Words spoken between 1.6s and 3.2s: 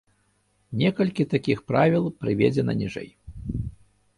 правіл прыведзена ніжэй.